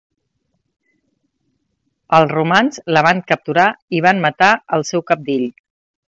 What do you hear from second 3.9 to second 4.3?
i van